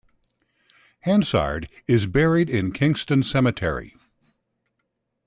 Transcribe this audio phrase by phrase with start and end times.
[1.01, 3.93] Hansard is buried in Kingston Cemetery.